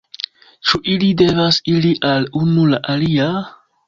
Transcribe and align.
Ĉu 0.69 0.79
ili 0.93 1.09
devas 1.19 1.59
iri 1.73 1.91
al 2.13 2.25
unu 2.41 2.65
la 2.73 2.81
alia... 2.95 3.29